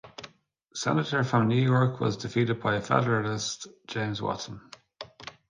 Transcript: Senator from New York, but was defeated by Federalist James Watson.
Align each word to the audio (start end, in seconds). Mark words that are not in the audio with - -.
Senator 0.73 1.23
from 1.23 1.47
New 1.47 1.61
York, 1.63 1.99
but 1.99 2.05
was 2.05 2.17
defeated 2.17 2.59
by 2.59 2.81
Federalist 2.81 3.67
James 3.85 4.19
Watson. 4.19 4.59